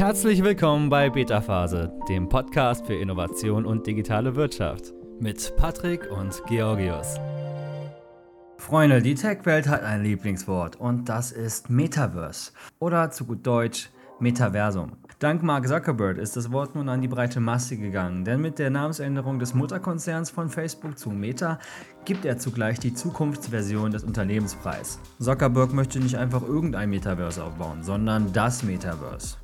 Herzlich 0.00 0.42
willkommen 0.42 0.88
bei 0.88 1.10
Beta 1.10 1.42
Phase, 1.42 1.92
dem 2.08 2.26
Podcast 2.26 2.86
für 2.86 2.94
Innovation 2.94 3.66
und 3.66 3.86
digitale 3.86 4.34
Wirtschaft 4.34 4.94
mit 5.20 5.54
Patrick 5.58 6.10
und 6.10 6.42
Georgios. 6.46 7.20
Freunde, 8.56 9.02
die 9.02 9.14
Tech-Welt 9.14 9.68
hat 9.68 9.82
ein 9.82 10.02
Lieblingswort 10.02 10.76
und 10.76 11.10
das 11.10 11.32
ist 11.32 11.68
Metaverse 11.68 12.52
oder 12.78 13.10
zu 13.10 13.26
gut 13.26 13.46
Deutsch 13.46 13.90
Metaversum. 14.20 14.92
Dank 15.18 15.42
Mark 15.42 15.68
Zuckerberg 15.68 16.16
ist 16.16 16.34
das 16.34 16.50
Wort 16.50 16.74
nun 16.74 16.88
an 16.88 17.02
die 17.02 17.08
breite 17.08 17.40
Masse 17.40 17.76
gegangen, 17.76 18.24
denn 18.24 18.40
mit 18.40 18.58
der 18.58 18.70
Namensänderung 18.70 19.38
des 19.38 19.52
Mutterkonzerns 19.52 20.30
von 20.30 20.48
Facebook 20.48 20.98
zu 20.98 21.10
Meta 21.10 21.58
gibt 22.06 22.24
er 22.24 22.38
zugleich 22.38 22.80
die 22.80 22.94
Zukunftsversion 22.94 23.90
des 23.90 24.04
Unternehmenspreis. 24.04 24.98
Zuckerberg 25.20 25.74
möchte 25.74 26.00
nicht 26.00 26.16
einfach 26.16 26.40
irgendein 26.40 26.88
Metaverse 26.88 27.44
aufbauen, 27.44 27.82
sondern 27.82 28.32
das 28.32 28.62
Metaverse. 28.62 29.36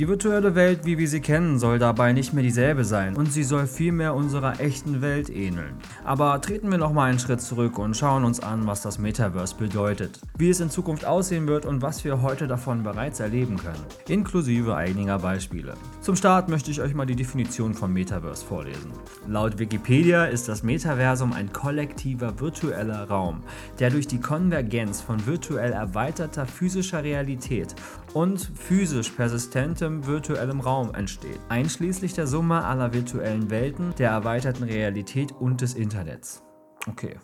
Die 0.00 0.08
virtuelle 0.08 0.54
Welt, 0.54 0.86
wie 0.86 0.96
wir 0.96 1.06
sie 1.06 1.20
kennen, 1.20 1.58
soll 1.58 1.78
dabei 1.78 2.14
nicht 2.14 2.32
mehr 2.32 2.42
dieselbe 2.42 2.86
sein 2.86 3.14
und 3.18 3.30
sie 3.30 3.44
soll 3.44 3.66
vielmehr 3.66 4.14
unserer 4.14 4.58
echten 4.58 5.02
Welt 5.02 5.28
ähneln. 5.28 5.74
Aber 6.06 6.40
treten 6.40 6.70
wir 6.70 6.78
nochmal 6.78 7.10
einen 7.10 7.18
Schritt 7.18 7.42
zurück 7.42 7.78
und 7.78 7.94
schauen 7.94 8.24
uns 8.24 8.40
an, 8.40 8.66
was 8.66 8.80
das 8.80 8.98
Metaverse 8.98 9.56
bedeutet, 9.56 10.18
wie 10.38 10.48
es 10.48 10.60
in 10.60 10.70
Zukunft 10.70 11.04
aussehen 11.04 11.46
wird 11.46 11.66
und 11.66 11.82
was 11.82 12.02
wir 12.02 12.22
heute 12.22 12.46
davon 12.46 12.82
bereits 12.82 13.20
erleben 13.20 13.58
können, 13.58 13.84
inklusive 14.08 14.74
einiger 14.74 15.18
Beispiele. 15.18 15.74
Zum 16.00 16.16
Start 16.16 16.48
möchte 16.48 16.70
ich 16.70 16.80
euch 16.80 16.94
mal 16.94 17.04
die 17.04 17.14
Definition 17.14 17.74
von 17.74 17.92
Metaverse 17.92 18.42
vorlesen. 18.42 18.92
Laut 19.28 19.58
Wikipedia 19.58 20.24
ist 20.24 20.48
das 20.48 20.62
Metaversum 20.62 21.34
ein 21.34 21.52
kollektiver 21.52 22.40
virtueller 22.40 23.04
Raum, 23.04 23.42
der 23.78 23.90
durch 23.90 24.08
die 24.08 24.20
Konvergenz 24.20 25.02
von 25.02 25.26
virtuell 25.26 25.72
erweiterter 25.72 26.46
physischer 26.46 27.04
Realität 27.04 27.74
und 28.14 28.50
physisch 28.54 29.10
persistentem 29.10 29.89
virtuellem 30.06 30.60
Raum 30.60 30.94
entsteht, 30.94 31.38
einschließlich 31.48 32.14
der 32.14 32.26
Summe 32.26 32.64
aller 32.64 32.92
virtuellen 32.92 33.50
Welten, 33.50 33.94
der 33.98 34.10
erweiterten 34.10 34.64
Realität 34.64 35.32
und 35.32 35.60
des 35.60 35.74
Internets. 35.74 36.42
Okay. 36.88 37.16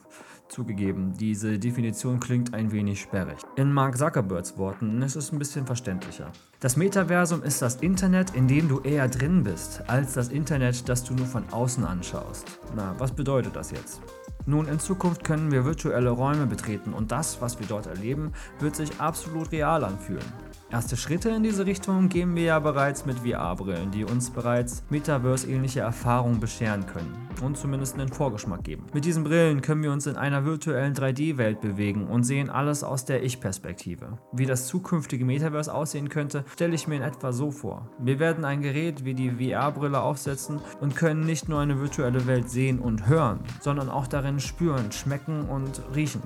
Zugegeben, 0.49 1.13
diese 1.15 1.59
Definition 1.59 2.21
klingt 2.21 2.55
ein 2.55 2.71
wenig 2.71 3.01
sperrig. 3.01 3.39
In 3.57 3.73
Mark 3.73 3.99
Zuckerbergs 3.99 4.57
Worten 4.57 5.03
ist 5.03 5.17
es 5.17 5.33
ein 5.33 5.41
bisschen 5.41 5.67
verständlicher. 5.67 6.31
Das 6.61 6.77
Metaversum 6.77 7.43
ist 7.43 7.63
das 7.63 7.77
Internet, 7.77 8.31
in 8.35 8.47
dem 8.47 8.69
du 8.69 8.81
eher 8.81 9.09
drin 9.09 9.43
bist, 9.43 9.83
als 9.89 10.15
das 10.15 10.29
Internet, 10.29 10.89
das 10.89 11.03
du 11.03 11.15
nur 11.15 11.27
von 11.27 11.45
außen 11.51 11.85
anschaust. 11.85 12.61
Na, 12.77 12.95
was 12.99 13.11
bedeutet 13.11 13.57
das 13.57 13.73
jetzt? 13.73 14.01
Nun, 14.49 14.69
in 14.69 14.79
Zukunft 14.79 15.25
können 15.25 15.51
wir 15.51 15.65
virtuelle 15.65 16.11
Räume 16.11 16.47
betreten 16.47 16.93
und 16.93 17.11
das, 17.11 17.41
was 17.41 17.59
wir 17.59 17.67
dort 17.67 17.89
erleben, 17.89 18.33
wird 18.61 18.77
sich 18.77 19.01
absolut 19.01 19.51
real 19.51 19.83
anfühlen. 19.83 20.33
Erste 20.69 20.97
Schritte 20.97 21.29
in 21.29 21.45
diese 21.45 21.65
Richtung 21.65 22.09
gehen 22.09 22.35
wir 22.35 22.43
ja 22.43 22.59
bereits 22.59 23.07
mit 23.07 23.21
VR-Brillen, 23.21 23.93
die 23.93 24.05
uns 24.05 24.31
bereits 24.31 24.83
Metaverse-ähnliche 24.91 25.79
Erfahrungen 25.81 26.41
bescheren 26.41 26.85
können 26.87 27.29
und 27.41 27.57
zumindest 27.57 27.95
einen 27.95 28.09
Vorgeschmack 28.09 28.65
geben. 28.65 28.85
Mit 28.93 29.05
diesen 29.05 29.23
Brillen 29.23 29.63
können 29.63 29.85
wir 29.85 29.93
uns 29.93 30.09
in 30.09 30.17
einer 30.17 30.45
virtuellen 30.45 30.95
3D-Welt 30.95 31.61
bewegen 31.61 32.09
und 32.09 32.25
sehen 32.25 32.51
alles 32.51 32.83
aus 32.83 33.05
der 33.05 33.23
Ich-Perspektive. 33.23 34.19
Wie 34.33 34.45
das 34.45 34.67
zukünftige 34.67 35.25
Metaverse 35.25 35.73
aussehen 35.73 36.09
könnte, 36.09 36.45
stelle 36.53 36.75
ich 36.75 36.89
mir 36.89 36.97
in 36.97 37.03
etwa 37.03 37.33
so 37.33 37.53
vor. 37.53 37.89
Wir 38.01 38.19
werden 38.19 38.45
ein 38.45 38.61
Gerät 38.61 39.05
wie 39.05 39.15
die 39.15 39.31
VR-Brille 39.31 40.01
aufsetzen 40.01 40.61
und 40.81 40.97
können 40.97 41.25
nicht 41.25 41.49
nur 41.49 41.61
eine 41.61 41.79
virtuelle 41.79 42.27
Welt 42.27 42.51
sehen 42.51 42.81
und 42.81 43.07
hören, 43.07 43.39
sondern 43.61 43.89
auch 43.89 44.09
darin 44.09 44.41
spüren, 44.41 44.91
schmecken 44.91 45.49
und 45.49 45.81
riechen. 45.95 46.23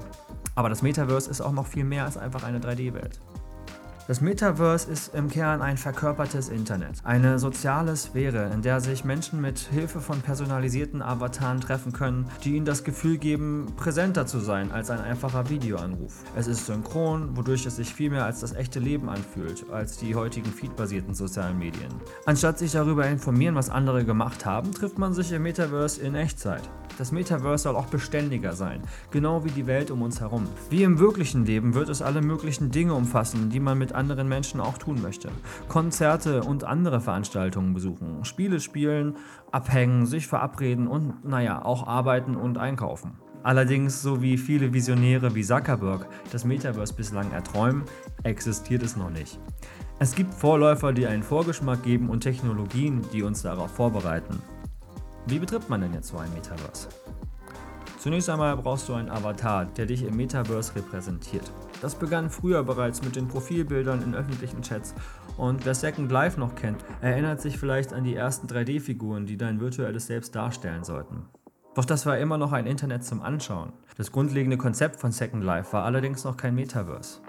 Aber 0.54 0.70
das 0.70 0.80
Metaverse 0.80 1.30
ist 1.30 1.42
auch 1.42 1.52
noch 1.52 1.66
viel 1.66 1.84
mehr 1.84 2.06
als 2.06 2.16
einfach 2.16 2.42
eine 2.42 2.58
3D-Welt. 2.58 3.20
Das 4.10 4.20
Metaverse 4.20 4.90
ist 4.90 5.14
im 5.14 5.28
Kern 5.28 5.62
ein 5.62 5.76
verkörpertes 5.76 6.48
Internet, 6.48 6.96
eine 7.04 7.38
soziale 7.38 7.94
Sphäre, 7.94 8.50
in 8.52 8.60
der 8.60 8.80
sich 8.80 9.04
Menschen 9.04 9.40
mit 9.40 9.60
Hilfe 9.60 10.00
von 10.00 10.20
personalisierten 10.20 11.00
Avataren 11.00 11.60
treffen 11.60 11.92
können, 11.92 12.26
die 12.42 12.56
ihnen 12.56 12.66
das 12.66 12.82
Gefühl 12.82 13.18
geben, 13.18 13.72
präsenter 13.76 14.26
zu 14.26 14.40
sein 14.40 14.72
als 14.72 14.90
ein 14.90 14.98
einfacher 14.98 15.48
Videoanruf. 15.48 16.24
Es 16.34 16.48
ist 16.48 16.66
synchron, 16.66 17.36
wodurch 17.36 17.64
es 17.66 17.76
sich 17.76 17.94
viel 17.94 18.10
mehr 18.10 18.24
als 18.24 18.40
das 18.40 18.52
echte 18.52 18.80
Leben 18.80 19.08
anfühlt, 19.08 19.70
als 19.70 19.98
die 19.98 20.16
heutigen 20.16 20.50
feedbasierten 20.50 21.14
sozialen 21.14 21.56
Medien. 21.56 21.92
Anstatt 22.26 22.58
sich 22.58 22.72
darüber 22.72 23.06
informieren, 23.06 23.54
was 23.54 23.70
andere 23.70 24.04
gemacht 24.04 24.44
haben, 24.44 24.72
trifft 24.72 24.98
man 24.98 25.14
sich 25.14 25.30
im 25.30 25.44
Metaverse 25.44 26.00
in 26.00 26.16
Echtzeit. 26.16 26.68
Das 27.00 27.12
Metaverse 27.12 27.62
soll 27.62 27.76
auch 27.76 27.86
beständiger 27.86 28.52
sein, 28.52 28.82
genau 29.10 29.42
wie 29.42 29.50
die 29.50 29.66
Welt 29.66 29.90
um 29.90 30.02
uns 30.02 30.20
herum. 30.20 30.46
Wie 30.68 30.82
im 30.82 30.98
wirklichen 30.98 31.46
Leben 31.46 31.72
wird 31.72 31.88
es 31.88 32.02
alle 32.02 32.20
möglichen 32.20 32.70
Dinge 32.70 32.92
umfassen, 32.92 33.48
die 33.48 33.58
man 33.58 33.78
mit 33.78 33.94
anderen 34.00 34.28
Menschen 34.28 34.60
auch 34.60 34.78
tun 34.78 35.00
möchte. 35.02 35.30
Konzerte 35.68 36.42
und 36.42 36.64
andere 36.64 37.00
Veranstaltungen 37.00 37.74
besuchen, 37.74 38.24
Spiele 38.24 38.58
spielen, 38.58 39.16
abhängen, 39.52 40.06
sich 40.06 40.26
verabreden 40.26 40.88
und 40.88 41.24
naja, 41.24 41.62
auch 41.62 41.86
arbeiten 41.86 42.34
und 42.34 42.58
einkaufen. 42.58 43.12
Allerdings, 43.42 44.02
so 44.02 44.22
wie 44.22 44.38
viele 44.38 44.72
Visionäre 44.72 45.34
wie 45.34 45.44
Zuckerberg 45.44 46.06
das 46.32 46.44
Metaverse 46.44 46.94
bislang 46.94 47.30
erträumen, 47.32 47.84
existiert 48.22 48.82
es 48.82 48.96
noch 48.96 49.10
nicht. 49.10 49.38
Es 49.98 50.14
gibt 50.14 50.32
Vorläufer, 50.32 50.94
die 50.94 51.06
einen 51.06 51.22
Vorgeschmack 51.22 51.82
geben 51.82 52.08
und 52.08 52.20
Technologien, 52.20 53.02
die 53.12 53.22
uns 53.22 53.42
darauf 53.42 53.70
vorbereiten. 53.70 54.40
Wie 55.26 55.38
betritt 55.38 55.68
man 55.68 55.82
denn 55.82 55.92
jetzt 55.92 56.08
so 56.08 56.16
ein 56.16 56.32
Metaverse? 56.32 56.88
Zunächst 58.00 58.30
einmal 58.30 58.56
brauchst 58.56 58.88
du 58.88 58.94
einen 58.94 59.10
Avatar, 59.10 59.66
der 59.66 59.84
dich 59.84 60.04
im 60.04 60.16
Metaverse 60.16 60.74
repräsentiert. 60.74 61.52
Das 61.82 61.94
begann 61.94 62.30
früher 62.30 62.64
bereits 62.64 63.02
mit 63.02 63.14
den 63.14 63.28
Profilbildern 63.28 64.02
in 64.02 64.14
öffentlichen 64.14 64.62
Chats 64.62 64.94
und 65.36 65.66
wer 65.66 65.74
Second 65.74 66.10
Life 66.10 66.40
noch 66.40 66.54
kennt, 66.54 66.82
erinnert 67.02 67.42
sich 67.42 67.58
vielleicht 67.58 67.92
an 67.92 68.04
die 68.04 68.14
ersten 68.14 68.46
3D-Figuren, 68.46 69.26
die 69.26 69.36
dein 69.36 69.60
virtuelles 69.60 70.06
Selbst 70.06 70.34
darstellen 70.34 70.82
sollten. 70.82 71.26
Doch 71.74 71.84
das 71.84 72.06
war 72.06 72.16
immer 72.16 72.38
noch 72.38 72.52
ein 72.52 72.66
Internet 72.66 73.04
zum 73.04 73.20
Anschauen. 73.20 73.74
Das 73.98 74.10
grundlegende 74.10 74.56
Konzept 74.56 74.98
von 74.98 75.12
Second 75.12 75.44
Life 75.44 75.74
war 75.74 75.84
allerdings 75.84 76.24
noch 76.24 76.38
kein 76.38 76.54
Metaverse. 76.54 77.20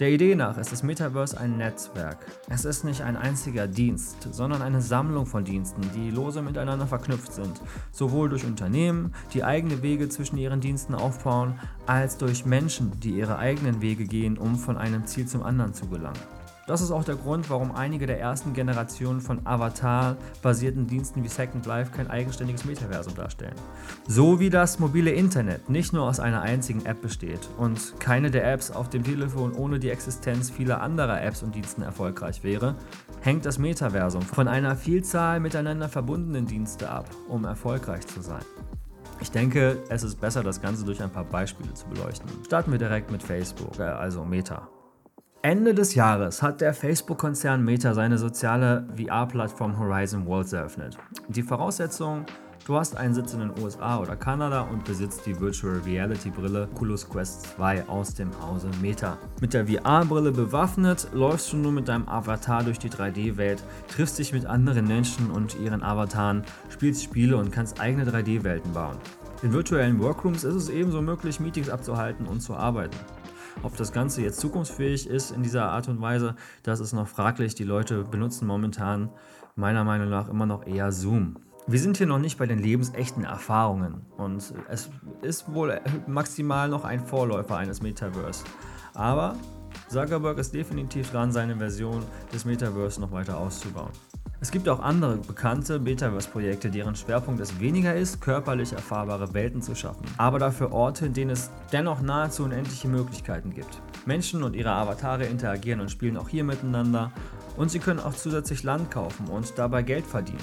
Der 0.00 0.10
Idee 0.10 0.34
nach 0.34 0.56
ist 0.56 0.72
das 0.72 0.82
Metaverse 0.82 1.38
ein 1.38 1.58
Netzwerk. 1.58 2.16
Es 2.48 2.64
ist 2.64 2.84
nicht 2.84 3.02
ein 3.02 3.18
einziger 3.18 3.68
Dienst, 3.68 4.28
sondern 4.32 4.62
eine 4.62 4.80
Sammlung 4.80 5.26
von 5.26 5.44
Diensten, 5.44 5.82
die 5.94 6.10
lose 6.10 6.40
miteinander 6.40 6.86
verknüpft 6.86 7.34
sind, 7.34 7.60
sowohl 7.92 8.30
durch 8.30 8.46
Unternehmen, 8.46 9.12
die 9.34 9.44
eigene 9.44 9.82
Wege 9.82 10.08
zwischen 10.08 10.38
ihren 10.38 10.62
Diensten 10.62 10.94
aufbauen, 10.94 11.60
als 11.86 12.16
durch 12.16 12.46
Menschen, 12.46 12.98
die 13.00 13.10
ihre 13.10 13.36
eigenen 13.36 13.82
Wege 13.82 14.06
gehen, 14.06 14.38
um 14.38 14.56
von 14.56 14.78
einem 14.78 15.04
Ziel 15.04 15.26
zum 15.26 15.42
anderen 15.42 15.74
zu 15.74 15.86
gelangen. 15.86 16.39
Das 16.70 16.82
ist 16.82 16.92
auch 16.92 17.02
der 17.02 17.16
Grund, 17.16 17.50
warum 17.50 17.72
einige 17.72 18.06
der 18.06 18.20
ersten 18.20 18.52
Generationen 18.52 19.20
von 19.20 19.44
Avatar-basierten 19.44 20.86
Diensten 20.86 21.24
wie 21.24 21.28
Second 21.28 21.66
Life 21.66 21.90
kein 21.90 22.08
eigenständiges 22.08 22.64
Metaversum 22.64 23.16
darstellen. 23.16 23.56
So 24.06 24.38
wie 24.38 24.50
das 24.50 24.78
mobile 24.78 25.10
Internet 25.10 25.68
nicht 25.68 25.92
nur 25.92 26.04
aus 26.04 26.20
einer 26.20 26.42
einzigen 26.42 26.86
App 26.86 27.02
besteht 27.02 27.48
und 27.58 27.98
keine 27.98 28.30
der 28.30 28.48
Apps 28.52 28.70
auf 28.70 28.88
dem 28.88 29.02
Telefon 29.02 29.52
ohne 29.52 29.80
die 29.80 29.90
Existenz 29.90 30.48
vieler 30.48 30.80
anderer 30.80 31.20
Apps 31.20 31.42
und 31.42 31.56
Diensten 31.56 31.82
erfolgreich 31.82 32.44
wäre, 32.44 32.76
hängt 33.20 33.46
das 33.46 33.58
Metaversum 33.58 34.22
von 34.22 34.46
einer 34.46 34.76
Vielzahl 34.76 35.40
miteinander 35.40 35.88
verbundenen 35.88 36.46
Dienste 36.46 36.88
ab, 36.88 37.10
um 37.26 37.46
erfolgreich 37.46 38.06
zu 38.06 38.20
sein. 38.20 38.44
Ich 39.20 39.32
denke, 39.32 39.82
es 39.88 40.04
ist 40.04 40.20
besser, 40.20 40.44
das 40.44 40.62
Ganze 40.62 40.84
durch 40.84 41.02
ein 41.02 41.10
paar 41.10 41.24
Beispiele 41.24 41.74
zu 41.74 41.88
beleuchten. 41.88 42.30
Starten 42.46 42.70
wir 42.70 42.78
direkt 42.78 43.10
mit 43.10 43.24
Facebook, 43.24 43.76
äh, 43.80 43.82
also 43.82 44.24
Meta. 44.24 44.68
Ende 45.42 45.72
des 45.72 45.94
Jahres 45.94 46.42
hat 46.42 46.60
der 46.60 46.74
Facebook-Konzern 46.74 47.64
Meta 47.64 47.94
seine 47.94 48.18
soziale 48.18 48.86
VR-Plattform 48.94 49.78
Horizon 49.78 50.26
Worlds 50.26 50.52
eröffnet. 50.52 50.98
Die 51.28 51.42
Voraussetzung, 51.42 52.26
du 52.66 52.76
hast 52.76 52.94
einen 52.94 53.14
Sitz 53.14 53.32
in 53.32 53.40
den 53.40 53.52
USA 53.58 54.00
oder 54.00 54.16
Kanada 54.16 54.60
und 54.60 54.84
besitzt 54.84 55.24
die 55.24 55.40
Virtual 55.40 55.80
Reality 55.86 56.28
Brille 56.28 56.68
Oculus 56.70 57.08
Quest 57.08 57.54
2 57.56 57.88
aus 57.88 58.12
dem 58.12 58.28
Hause 58.42 58.68
Meta. 58.82 59.16
Mit 59.40 59.54
der 59.54 59.66
VR-Brille 59.66 60.32
bewaffnet 60.32 61.08
läufst 61.14 61.54
du 61.54 61.56
nun 61.56 61.76
mit 61.76 61.88
deinem 61.88 62.06
Avatar 62.06 62.62
durch 62.62 62.78
die 62.78 62.90
3D-Welt, 62.90 63.64
triffst 63.88 64.18
dich 64.18 64.34
mit 64.34 64.44
anderen 64.44 64.86
Menschen 64.86 65.30
und 65.30 65.58
ihren 65.58 65.82
Avataren, 65.82 66.42
spielst 66.68 67.02
Spiele 67.02 67.38
und 67.38 67.50
kannst 67.50 67.80
eigene 67.80 68.04
3D-Welten 68.04 68.74
bauen. 68.74 68.98
In 69.42 69.54
virtuellen 69.54 70.02
Workrooms 70.02 70.44
ist 70.44 70.54
es 70.54 70.68
ebenso 70.68 71.00
möglich, 71.00 71.40
Meetings 71.40 71.70
abzuhalten 71.70 72.26
und 72.26 72.40
zu 72.40 72.54
arbeiten. 72.54 72.98
Ob 73.62 73.76
das 73.76 73.92
Ganze 73.92 74.22
jetzt 74.22 74.40
zukunftsfähig 74.40 75.06
ist 75.06 75.32
in 75.32 75.42
dieser 75.42 75.70
Art 75.70 75.88
und 75.88 76.00
Weise, 76.00 76.34
das 76.62 76.80
ist 76.80 76.94
noch 76.94 77.06
fraglich. 77.06 77.54
Die 77.54 77.64
Leute 77.64 78.04
benutzen 78.04 78.46
momentan 78.46 79.10
meiner 79.54 79.84
Meinung 79.84 80.08
nach 80.08 80.28
immer 80.28 80.46
noch 80.46 80.66
eher 80.66 80.92
Zoom. 80.92 81.36
Wir 81.66 81.78
sind 81.78 81.98
hier 81.98 82.06
noch 82.06 82.18
nicht 82.18 82.38
bei 82.38 82.46
den 82.46 82.58
lebensechten 82.58 83.22
Erfahrungen 83.22 84.06
und 84.16 84.54
es 84.68 84.88
ist 85.20 85.52
wohl 85.52 85.78
maximal 86.06 86.68
noch 86.68 86.84
ein 86.84 87.04
Vorläufer 87.04 87.58
eines 87.58 87.82
Metaverse. 87.82 88.44
Aber 88.94 89.36
Zuckerberg 89.88 90.38
ist 90.38 90.54
definitiv 90.54 91.10
dran, 91.10 91.30
seine 91.30 91.56
Version 91.56 92.02
des 92.32 92.46
Metaverse 92.46 93.00
noch 93.00 93.12
weiter 93.12 93.36
auszubauen. 93.38 93.90
Es 94.42 94.50
gibt 94.50 94.70
auch 94.70 94.80
andere 94.80 95.18
bekannte 95.18 95.78
Metaverse-Projekte, 95.78 96.70
deren 96.70 96.96
Schwerpunkt 96.96 97.42
es 97.42 97.60
weniger 97.60 97.94
ist, 97.94 98.22
körperlich 98.22 98.72
erfahrbare 98.72 99.34
Welten 99.34 99.60
zu 99.60 99.74
schaffen, 99.74 100.06
aber 100.16 100.38
dafür 100.38 100.72
Orte, 100.72 101.04
in 101.04 101.12
denen 101.12 101.32
es 101.32 101.50
dennoch 101.72 102.00
nahezu 102.00 102.44
unendliche 102.44 102.88
Möglichkeiten 102.88 103.52
gibt. 103.52 103.82
Menschen 104.06 104.42
und 104.42 104.56
ihre 104.56 104.72
Avatare 104.72 105.26
interagieren 105.26 105.80
und 105.80 105.90
spielen 105.90 106.16
auch 106.16 106.30
hier 106.30 106.44
miteinander 106.44 107.12
Und 107.58 107.70
sie 107.70 107.80
können 107.80 108.00
auch 108.00 108.14
zusätzlich 108.14 108.62
Land 108.62 108.90
kaufen 108.90 109.26
und 109.26 109.58
dabei 109.58 109.82
Geld 109.82 110.06
verdienen. 110.06 110.40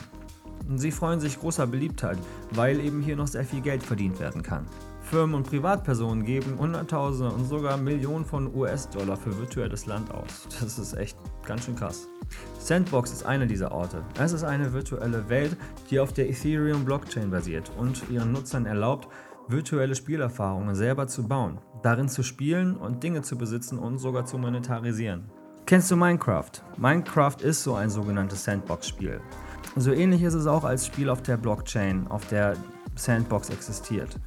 Sie 0.76 0.92
freuen 0.92 1.20
sich 1.20 1.40
großer 1.40 1.66
Beliebtheit, 1.66 2.20
weil 2.52 2.80
eben 2.80 3.02
hier 3.02 3.16
noch 3.16 3.28
sehr 3.28 3.46
viel 3.46 3.62
Geld 3.62 3.82
verdient 3.82 4.20
werden 4.20 4.44
kann. 4.44 4.66
Firmen 5.10 5.36
und 5.36 5.50
Privatpersonen 5.50 6.26
geben 6.26 6.60
Hunderttausende 6.60 7.34
und 7.34 7.46
sogar 7.46 7.78
Millionen 7.78 8.26
von 8.26 8.54
US-Dollar 8.54 9.16
für 9.16 9.38
virtuelles 9.38 9.86
Land 9.86 10.12
aus. 10.12 10.48
Das 10.60 10.78
ist 10.78 10.94
echt 10.96 11.18
ganz 11.46 11.64
schön 11.64 11.78
krass. 11.78 12.10
Sandbox 12.60 13.12
ist 13.12 13.26
einer 13.26 13.46
dieser 13.46 13.72
Orte. 13.72 14.04
Es 14.20 14.34
ist 14.34 14.44
eine 14.44 14.74
virtuelle 14.74 15.30
Welt, 15.30 15.56
die 15.90 16.02
auf 16.02 16.12
der 16.12 16.30
Ethereum 16.30 16.84
Blockchain 16.84 17.32
basiert 17.32 17.72
und 17.78 18.04
ihren 18.10 18.34
Nutzern 18.34 18.66
erlaubt, 18.66 19.08
virtuelle 19.48 19.96
Spielerfahrungen 19.96 20.76
selber 20.76 21.08
zu 21.08 21.26
bauen, 21.26 21.60
darin 21.84 22.10
zu 22.10 22.22
spielen 22.22 22.76
und 22.76 23.02
Dinge 23.02 23.22
zu 23.22 23.38
besitzen 23.38 23.80
und 23.80 24.00
sogar 24.00 24.26
zu 24.26 24.38
monetarisieren. 24.38 25.30
Kennst 25.66 25.90
du 25.90 25.96
Minecraft? 25.96 26.52
Minecraft 26.76 27.38
ist 27.42 27.64
so 27.64 27.76
ein 27.76 27.90
sogenanntes 27.90 28.44
Sandbox-Spiel. 28.44 29.22
So 29.78 29.94
ähnlich 29.94 30.24
ist 30.24 30.34
es 30.34 30.48
auch 30.48 30.66
als 30.66 30.86
Spiel 30.86 31.10
auf 31.10 31.22
der 31.22 31.38
Blockchain, 31.38 32.08
auf 32.08 32.28
der 32.28 32.58
Sandbox 32.96 33.50
existiert. 33.50 34.20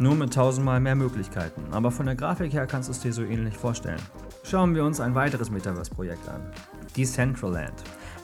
Nur 0.00 0.14
mit 0.14 0.32
tausendmal 0.32 0.78
mehr 0.78 0.94
Möglichkeiten, 0.94 1.64
aber 1.72 1.90
von 1.90 2.06
der 2.06 2.14
Grafik 2.14 2.52
her 2.52 2.68
kannst 2.68 2.88
du 2.88 2.92
es 2.92 3.00
dir 3.00 3.12
so 3.12 3.22
ähnlich 3.22 3.56
vorstellen. 3.56 4.00
Schauen 4.44 4.74
wir 4.76 4.84
uns 4.84 5.00
ein 5.00 5.16
weiteres 5.16 5.50
Metaverse-Projekt 5.50 6.28
an. 6.28 6.40
Decentraland. 6.96 7.72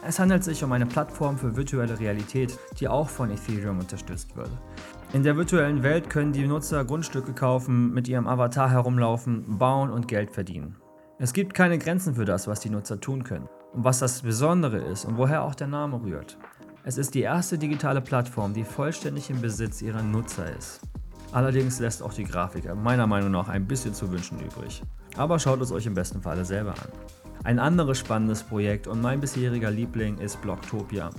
Es 0.07 0.21
handelt 0.21 0.45
sich 0.45 0.63
um 0.63 0.71
eine 0.71 0.87
Plattform 0.87 1.37
für 1.37 1.57
virtuelle 1.57 1.99
Realität, 1.99 2.57
die 2.79 2.87
auch 2.87 3.09
von 3.09 3.31
Ethereum 3.31 3.81
unterstützt 3.81 4.37
wird. 4.37 4.51
In 5.13 5.25
der 5.25 5.37
virtuellen 5.37 5.83
Welt 5.83 6.11
können 6.11 6.33
die 6.33 6.47
Nutzer 6.47 6.85
Grundstücke 6.85 7.33
kaufen, 7.33 7.93
mit 7.93 8.07
ihrem 8.07 8.29
Avatar 8.29 8.71
herumlaufen, 8.71 9.59
bauen 9.59 9.91
und 9.91 10.07
Geld 10.07 10.31
verdienen. 10.31 10.77
Es 11.19 11.33
gibt 11.33 11.55
keine 11.55 11.79
Grenzen 11.79 12.15
für 12.15 12.25
das, 12.25 12.47
was 12.47 12.61
die 12.61 12.71
Nutzer 12.71 13.01
tun 13.01 13.25
können 13.25 13.49
und 13.73 13.83
was 13.83 13.99
das 13.99 14.23
Besondere 14.23 14.79
ist 14.79 15.05
und 15.05 15.17
woher 15.17 15.43
auch 15.43 15.55
der 15.55 15.69
Name 15.69 16.01
rührt. 16.03 16.39
Es 16.85 16.99
ist 16.99 17.15
die 17.15 17.23
erste 17.23 17.59
digitale 17.59 18.01
Plattform, 18.01 18.53
die 18.53 18.65
vollständig 18.65 19.31
im 19.31 19.41
Besitz 19.41 19.83
ihrer 19.83 20.03
Nutzer 20.03 20.55
ist. 20.57 20.81
Allerdings 21.33 21.81
lässt 21.81 22.03
auch 22.03 22.15
die 22.15 22.25
Grafik 22.25 22.73
meiner 22.75 23.07
Meinung 23.07 23.31
nach 23.31 23.49
ein 23.49 23.67
bisschen 23.67 23.95
zu 23.95 24.11
wünschen 24.13 24.39
übrig. 24.41 24.83
Aber 25.17 25.39
schaut 25.39 25.61
es 25.61 25.73
euch 25.73 25.87
im 25.87 25.95
besten 25.95 26.23
Falle 26.23 26.45
selber 26.45 26.73
an. 26.73 26.89
Ein 27.45 27.59
anderes 27.59 27.99
spannendes 27.99 28.43
Projekt 28.43 28.87
und 28.87 29.03
mein 29.03 29.21
bisheriger 29.21 29.71
Liebling 29.71 30.19
ist 30.19 30.41
Blocktopia. 30.41 31.11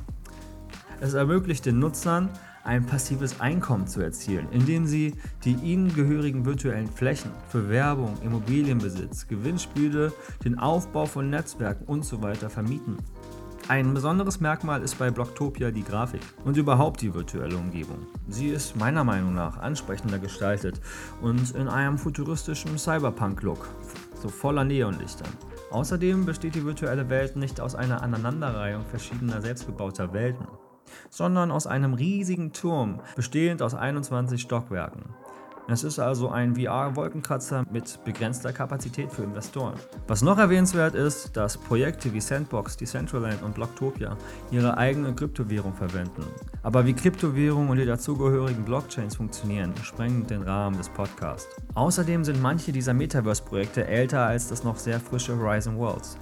Es 1.01 1.13
ermöglicht 1.13 1.65
den 1.65 1.79
Nutzern, 1.79 2.29
ein 2.63 2.85
passives 2.85 3.39
Einkommen 3.39 3.87
zu 3.87 4.01
erzielen, 4.01 4.47
indem 4.51 4.87
sie 4.87 5.13
die 5.43 5.53
ihnen 5.53 5.93
gehörigen 5.93 6.45
virtuellen 6.45 6.89
Flächen 6.89 7.31
für 7.47 7.69
Werbung, 7.69 8.17
Immobilienbesitz, 8.23 9.27
Gewinnspiele, 9.27 10.11
den 10.43 10.57
Aufbau 10.57 11.05
von 11.05 11.29
Netzwerken 11.29 11.87
usw. 11.87 12.33
So 12.33 12.49
vermieten. 12.49 12.97
Ein 13.67 13.95
besonderes 13.95 14.39
Merkmal 14.39 14.83
ist 14.83 14.99
bei 14.99 15.09
Blocktopia 15.09 15.71
die 15.71 15.83
Grafik 15.83 16.21
und 16.43 16.55
überhaupt 16.55 17.01
die 17.01 17.15
virtuelle 17.15 17.57
Umgebung. 17.57 18.05
Sie 18.27 18.49
ist 18.49 18.75
meiner 18.75 19.03
Meinung 19.03 19.33
nach 19.33 19.57
ansprechender 19.57 20.19
gestaltet 20.19 20.79
und 21.19 21.55
in 21.55 21.67
einem 21.67 21.97
futuristischen 21.97 22.77
Cyberpunk-Look, 22.77 23.67
so 24.21 24.29
voller 24.29 24.63
Neonlichtern. 24.63 25.29
Außerdem 25.71 26.27
besteht 26.27 26.53
die 26.53 26.63
virtuelle 26.63 27.09
Welt 27.09 27.37
nicht 27.37 27.59
aus 27.59 27.73
einer 27.73 28.03
Aneinanderreihung 28.03 28.85
verschiedener 28.85 29.41
selbstgebauter 29.41 30.13
Welten, 30.13 30.45
sondern 31.09 31.49
aus 31.49 31.65
einem 31.65 31.95
riesigen 31.95 32.53
Turm, 32.53 33.01
bestehend 33.15 33.63
aus 33.63 33.73
21 33.73 34.39
Stockwerken. 34.39 35.05
Es 35.67 35.83
ist 35.83 35.97
also 35.97 36.29
ein 36.29 36.55
VR-Wolkenkratzer 36.55 37.65
mit 37.71 37.99
begrenzter 38.05 38.53
Kapazität 38.53 39.11
für 39.11 39.23
Investoren. 39.23 39.73
Was 40.07 40.21
noch 40.21 40.37
erwähnenswert 40.37 40.93
ist, 40.93 41.35
dass 41.35 41.57
Projekte 41.57 42.13
wie 42.13 42.21
Sandbox, 42.21 42.77
Decentraland 42.77 43.41
und 43.41 43.55
Blocktopia 43.55 44.15
ihre 44.51 44.77
eigene 44.77 45.15
Kryptowährung 45.15 45.73
verwenden. 45.73 46.23
Aber 46.61 46.85
wie 46.85 46.93
Kryptowährungen 46.93 47.69
und 47.69 47.77
die 47.77 47.85
dazugehörigen 47.85 48.63
Blockchains 48.63 49.15
funktionieren, 49.15 49.73
sprengen 49.81 50.27
den 50.27 50.43
Rahmen 50.43 50.77
des 50.77 50.87
Podcasts. 50.89 51.49
Außerdem 51.73 52.23
sind 52.23 52.43
manche 52.43 52.71
dieser 52.71 52.93
Metaverse-Projekte 52.93 53.87
älter 53.87 54.23
als 54.23 54.49
das 54.49 54.63
noch 54.63 54.77
sehr 54.77 54.99
frische 54.99 55.35
Horizon 55.35 55.79
Worlds. 55.79 56.15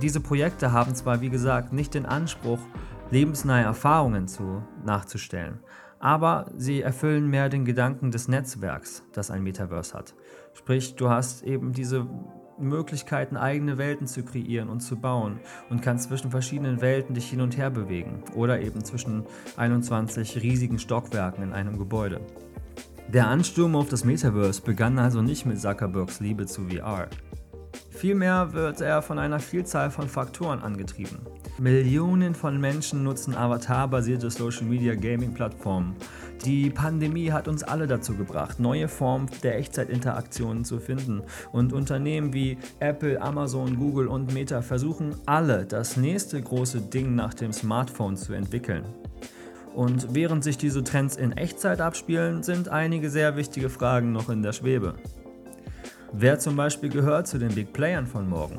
Diese 0.00 0.20
Projekte 0.20 0.72
haben 0.72 0.94
zwar 0.94 1.20
wie 1.20 1.30
gesagt 1.30 1.74
nicht 1.74 1.92
den 1.92 2.06
Anspruch, 2.06 2.60
lebensnahe 3.10 3.62
Erfahrungen 3.62 4.26
zu, 4.26 4.62
nachzustellen, 4.84 5.60
aber 6.06 6.46
sie 6.56 6.82
erfüllen 6.82 7.28
mehr 7.28 7.48
den 7.48 7.64
Gedanken 7.64 8.12
des 8.12 8.28
Netzwerks, 8.28 9.02
das 9.12 9.32
ein 9.32 9.42
Metaverse 9.42 9.92
hat. 9.92 10.14
Sprich, 10.54 10.94
du 10.94 11.10
hast 11.10 11.42
eben 11.42 11.72
diese 11.72 12.06
Möglichkeiten, 12.60 13.36
eigene 13.36 13.76
Welten 13.76 14.06
zu 14.06 14.22
kreieren 14.22 14.68
und 14.68 14.78
zu 14.78 14.94
bauen 14.94 15.40
und 15.68 15.82
kannst 15.82 16.08
zwischen 16.08 16.30
verschiedenen 16.30 16.80
Welten 16.80 17.16
dich 17.16 17.28
hin 17.28 17.40
und 17.40 17.56
her 17.56 17.70
bewegen 17.70 18.22
oder 18.36 18.60
eben 18.60 18.84
zwischen 18.84 19.24
21 19.56 20.40
riesigen 20.44 20.78
Stockwerken 20.78 21.42
in 21.42 21.52
einem 21.52 21.76
Gebäude. 21.76 22.20
Der 23.12 23.26
Ansturm 23.26 23.74
auf 23.74 23.88
das 23.88 24.04
Metaverse 24.04 24.62
begann 24.62 25.00
also 25.00 25.22
nicht 25.22 25.44
mit 25.44 25.60
Zuckerbergs 25.60 26.20
Liebe 26.20 26.46
zu 26.46 26.68
VR. 26.68 27.08
Vielmehr 27.96 28.52
wird 28.52 28.82
er 28.82 29.00
von 29.00 29.18
einer 29.18 29.40
Vielzahl 29.40 29.90
von 29.90 30.06
Faktoren 30.06 30.60
angetrieben. 30.60 31.18
Millionen 31.58 32.34
von 32.34 32.60
Menschen 32.60 33.02
nutzen 33.02 33.34
Avatar-basierte 33.34 34.30
Social-Media-Gaming-Plattformen. 34.30 35.96
Die 36.44 36.68
Pandemie 36.68 37.32
hat 37.32 37.48
uns 37.48 37.62
alle 37.62 37.86
dazu 37.86 38.14
gebracht, 38.14 38.60
neue 38.60 38.88
Formen 38.88 39.30
der 39.42 39.56
Echtzeitinteraktionen 39.56 40.66
zu 40.66 40.78
finden. 40.78 41.22
Und 41.52 41.72
Unternehmen 41.72 42.34
wie 42.34 42.58
Apple, 42.80 43.20
Amazon, 43.22 43.78
Google 43.78 44.08
und 44.08 44.34
Meta 44.34 44.60
versuchen 44.60 45.14
alle, 45.24 45.64
das 45.64 45.96
nächste 45.96 46.42
große 46.42 46.82
Ding 46.82 47.14
nach 47.14 47.32
dem 47.32 47.54
Smartphone 47.54 48.18
zu 48.18 48.34
entwickeln. 48.34 48.84
Und 49.74 50.14
während 50.14 50.44
sich 50.44 50.58
diese 50.58 50.84
Trends 50.84 51.16
in 51.16 51.32
Echtzeit 51.32 51.80
abspielen, 51.80 52.42
sind 52.42 52.68
einige 52.68 53.08
sehr 53.08 53.36
wichtige 53.36 53.70
Fragen 53.70 54.12
noch 54.12 54.28
in 54.28 54.42
der 54.42 54.52
Schwebe. 54.52 54.96
Wer 56.18 56.38
zum 56.38 56.56
Beispiel 56.56 56.88
gehört 56.88 57.26
zu 57.26 57.36
den 57.36 57.54
Big 57.54 57.74
Playern 57.74 58.06
von 58.06 58.26
morgen? 58.26 58.58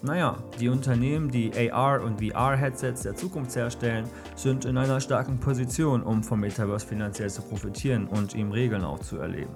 Naja, 0.00 0.38
die 0.58 0.70
Unternehmen, 0.70 1.30
die 1.30 1.52
AR- 1.70 2.02
und 2.02 2.18
VR-Headsets 2.18 3.02
der 3.02 3.14
Zukunft 3.14 3.54
herstellen, 3.56 4.06
sind 4.36 4.64
in 4.64 4.78
einer 4.78 4.98
starken 4.98 5.38
Position, 5.38 6.02
um 6.02 6.22
vom 6.22 6.40
Metaverse 6.40 6.86
finanziell 6.86 7.28
zu 7.28 7.42
profitieren 7.42 8.06
und 8.06 8.34
ihm 8.34 8.52
Regeln 8.52 8.84
auch 8.84 9.00
zu 9.00 9.18
erleben. 9.18 9.52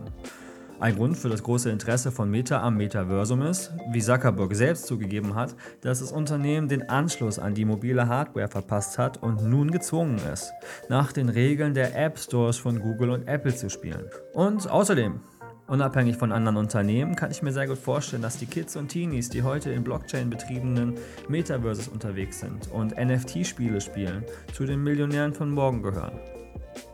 Ein 0.79 0.96
Grund 0.96 1.17
für 1.17 1.31
das 1.31 1.43
große 1.43 1.70
Interesse 1.70 2.12
von 2.12 2.31
Meta 2.31 2.61
am 2.61 2.76
Metaversum 2.76 3.40
ist, 3.40 3.73
wie 3.93 4.02
Zuckerberg 4.02 4.55
selbst 4.55 4.87
zugegeben 4.87 5.35
hat, 5.35 5.55
dass 5.81 6.00
das 6.00 6.12
Unternehmen 6.12 6.69
den 6.69 6.90
Anschluss 6.90 7.38
an 7.38 7.55
die 7.55 7.64
mobile 7.64 8.09
Hardware 8.09 8.49
verpasst 8.49 8.99
hat 8.99 9.23
und 9.23 9.42
nun 9.42 9.71
gezwungen 9.71 10.21
ist, 10.30 10.52
nach 10.90 11.12
den 11.12 11.30
Regeln 11.30 11.73
der 11.73 11.99
App 11.99 12.18
Stores 12.18 12.59
von 12.59 12.78
Google 12.78 13.09
und 13.09 13.26
Apple 13.26 13.54
zu 13.54 13.71
spielen. 13.71 14.11
Und 14.35 14.68
außerdem, 14.68 15.21
Unabhängig 15.69 16.16
von 16.16 16.33
anderen 16.33 16.57
Unternehmen 16.57 17.14
kann 17.14 17.31
ich 17.31 17.42
mir 17.42 17.52
sehr 17.52 17.66
gut 17.66 17.78
vorstellen, 17.78 18.23
dass 18.23 18.37
die 18.37 18.47
Kids 18.47 18.76
und 18.76 18.88
Teenies, 18.88 19.31
die 19.31 19.42
heute 19.42 19.71
in 19.71 19.85
Blockchain 19.85 20.28
betriebenen 20.28 20.95
Metaverses 21.28 21.88
unterwegs 21.88 22.40
sind 22.40 22.71
und 22.71 22.97
NFT-Spiele 22.99 23.81
spielen, 23.81 24.25
zu 24.52 24.64
den 24.66 24.83
Millionären 24.83 25.33
von 25.33 25.50
morgen 25.50 25.83
gehören. 25.83 26.19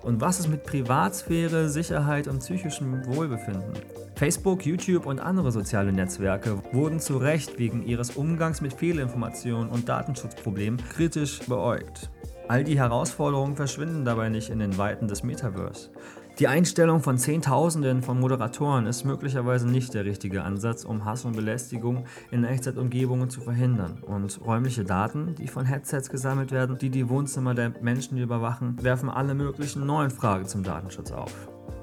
Und 0.02 0.20
was 0.20 0.40
ist 0.40 0.48
mit 0.48 0.64
Privatsphäre, 0.64 1.68
Sicherheit 1.68 2.28
und 2.28 2.40
psychischem 2.40 3.04
Wohlbefinden? 3.06 3.72
Facebook, 4.14 4.66
YouTube 4.66 5.06
und 5.06 5.20
andere 5.20 5.52
soziale 5.52 5.92
Netzwerke 5.92 6.62
wurden 6.72 7.00
zu 7.00 7.18
Recht 7.18 7.58
wegen 7.58 7.84
ihres 7.84 8.16
Umgangs 8.16 8.60
mit 8.60 8.72
Fehlinformationen 8.72 9.70
und 9.70 9.88
Datenschutzproblemen 9.88 10.80
kritisch 10.88 11.40
beäugt. 11.46 12.10
All 12.48 12.64
die 12.64 12.78
Herausforderungen 12.78 13.56
verschwinden 13.56 14.04
dabei 14.04 14.28
nicht 14.28 14.50
in 14.50 14.58
den 14.58 14.78
Weiten 14.78 15.06
des 15.06 15.22
Metaverse. 15.22 15.90
Die 16.38 16.46
Einstellung 16.46 17.00
von 17.00 17.18
Zehntausenden 17.18 18.00
von 18.00 18.20
Moderatoren 18.20 18.86
ist 18.86 19.04
möglicherweise 19.04 19.66
nicht 19.66 19.92
der 19.92 20.04
richtige 20.04 20.44
Ansatz, 20.44 20.84
um 20.84 21.04
Hass 21.04 21.24
und 21.24 21.34
Belästigung 21.34 22.04
in 22.30 22.44
Echtzeitumgebungen 22.44 23.28
zu 23.28 23.40
verhindern. 23.40 23.98
Und 24.02 24.40
räumliche 24.46 24.84
Daten, 24.84 25.34
die 25.34 25.48
von 25.48 25.66
Headsets 25.66 26.10
gesammelt 26.10 26.52
werden, 26.52 26.78
die 26.78 26.90
die 26.90 27.08
Wohnzimmer 27.08 27.54
der 27.54 27.72
Menschen 27.80 28.18
überwachen, 28.18 28.76
werfen 28.80 29.10
alle 29.10 29.34
möglichen 29.34 29.84
neuen 29.84 30.12
Fragen 30.12 30.46
zum 30.46 30.62
Datenschutz 30.62 31.10
auf. 31.10 31.34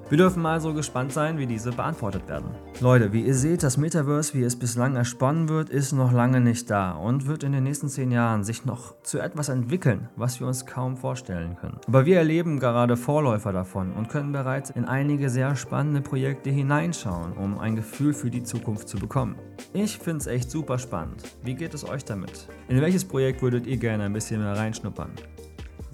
Wir 0.07 0.19
dürfen 0.19 0.45
also 0.45 0.71
gespannt 0.71 1.11
sein, 1.13 1.39
wie 1.39 1.47
diese 1.47 1.71
beantwortet 1.71 2.27
werden. 2.27 2.51
Leute, 2.79 3.11
wie 3.11 3.25
ihr 3.25 3.33
seht, 3.33 3.63
das 3.63 3.77
Metaverse, 3.77 4.35
wie 4.35 4.43
es 4.43 4.55
bislang 4.55 4.95
ersponnen 4.95 5.49
wird, 5.49 5.69
ist 5.69 5.93
noch 5.93 6.11
lange 6.11 6.39
nicht 6.41 6.69
da 6.69 6.91
und 6.91 7.25
wird 7.25 7.43
in 7.43 7.53
den 7.53 7.63
nächsten 7.63 7.89
zehn 7.89 8.11
Jahren 8.11 8.43
sich 8.43 8.65
noch 8.65 9.01
zu 9.01 9.17
etwas 9.17 9.49
entwickeln, 9.49 10.09
was 10.15 10.39
wir 10.39 10.45
uns 10.45 10.67
kaum 10.67 10.95
vorstellen 10.95 11.55
können. 11.55 11.79
Aber 11.87 12.05
wir 12.05 12.17
erleben 12.17 12.59
gerade 12.59 12.97
Vorläufer 12.97 13.51
davon 13.51 13.93
und 13.93 14.09
können 14.09 14.31
bereits 14.31 14.69
in 14.69 14.85
einige 14.85 15.31
sehr 15.31 15.55
spannende 15.55 16.01
Projekte 16.01 16.51
hineinschauen, 16.51 17.33
um 17.33 17.57
ein 17.57 17.75
Gefühl 17.75 18.13
für 18.13 18.29
die 18.29 18.43
Zukunft 18.43 18.87
zu 18.87 18.97
bekommen. 18.97 19.35
Ich 19.73 19.97
finde 19.97 20.19
es 20.19 20.27
echt 20.27 20.51
super 20.51 20.77
spannend. 20.77 21.23
Wie 21.43 21.55
geht 21.55 21.73
es 21.73 21.87
euch 21.87 22.05
damit? 22.05 22.47
In 22.67 22.79
welches 22.79 23.05
Projekt 23.05 23.41
würdet 23.41 23.65
ihr 23.65 23.77
gerne 23.77 24.03
ein 24.03 24.13
bisschen 24.13 24.41
mehr 24.41 24.55
reinschnuppern? 24.55 25.09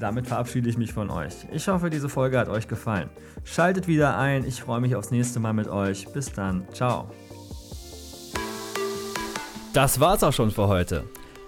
damit 0.02 0.28
verabschiede 0.28 0.70
ich 0.70 0.78
mich 0.78 0.94
von 0.94 1.10
euch. 1.10 1.34
Ich 1.52 1.68
hoffe, 1.68 1.90
diese 1.90 2.10
Folge 2.10 2.40
hat 2.40 2.50
euch 2.50 2.68
gefallen. 2.68 3.10
Schaltet 3.44 3.88
wieder 3.88 4.18
ein, 4.18 4.46
ich 4.46 4.62
freue 4.62 4.82
mich 4.82 4.96
aufs 4.96 5.12
nächste 5.12 5.40
Mal 5.40 5.54
mit 5.54 5.68
euch. 5.68 6.08
Bis 6.12 6.32
dann, 6.32 6.66
ciao. 6.74 7.10
Das 9.74 10.00
war's 10.00 10.24
auch 10.24 10.34
schon 10.34 10.52
für 10.52 10.68
heute. 10.68 11.04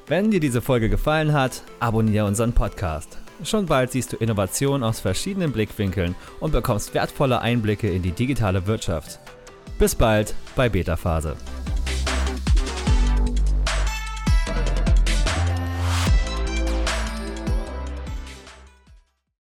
Wenn 0.07 0.31
dir 0.31 0.39
diese 0.39 0.61
Folge 0.61 0.89
gefallen 0.89 1.33
hat, 1.33 1.63
abonniere 1.79 2.25
unseren 2.25 2.53
Podcast. 2.53 3.17
Schon 3.43 3.65
bald 3.65 3.91
siehst 3.91 4.13
du 4.13 4.17
Innovationen 4.17 4.83
aus 4.83 4.99
verschiedenen 4.99 5.51
Blickwinkeln 5.51 6.15
und 6.39 6.51
bekommst 6.51 6.93
wertvolle 6.93 7.41
Einblicke 7.41 7.89
in 7.89 8.01
die 8.01 8.11
digitale 8.11 8.67
Wirtschaft. 8.67 9.19
Bis 9.79 9.95
bald 9.95 10.33
bei 10.55 10.69
Beta 10.69 10.95
Phase. 10.95 11.35